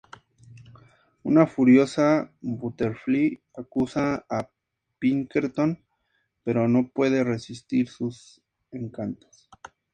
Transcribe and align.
Una 1.21 1.45
furiosa 1.45 2.33
Butterfly 2.41 3.39
acusa 3.55 4.25
a 4.27 4.49
Pinkerton, 4.97 5.79
pero 6.43 6.67
no 6.67 6.89
puede 6.89 7.23
resistir 7.23 7.87
sus 7.87 8.41
encantos. 8.71 9.47